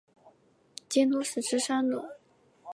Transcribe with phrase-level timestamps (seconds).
[0.89, 2.03] 监督是芝山努。